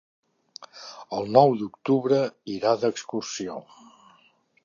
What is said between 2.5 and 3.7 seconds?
irà d'excursió.